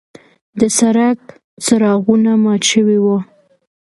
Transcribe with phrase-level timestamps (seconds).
[0.59, 1.19] د سړک
[1.63, 3.17] څراغونه مات شوي وو.